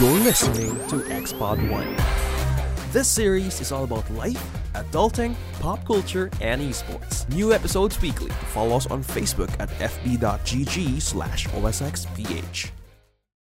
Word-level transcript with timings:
You're 0.00 0.20
listening 0.20 0.74
to 0.88 1.00
Xpod 1.12 1.70
One. 1.70 1.94
This 2.92 3.06
series 3.06 3.60
is 3.60 3.72
all 3.72 3.84
about 3.84 4.10
life, 4.12 4.42
adulting, 4.74 5.36
pop 5.60 5.84
culture, 5.84 6.30
and 6.40 6.62
esports. 6.62 7.28
New 7.34 7.52
episodes 7.52 8.00
weekly. 8.00 8.30
Follow 8.54 8.74
us 8.76 8.86
on 8.86 9.04
Facebook 9.04 9.50
at 9.60 9.68
fb.gg 9.68 11.02
slash 11.02 11.46
osxph. 11.48 12.81